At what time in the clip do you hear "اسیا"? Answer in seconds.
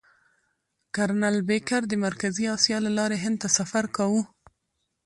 2.55-2.77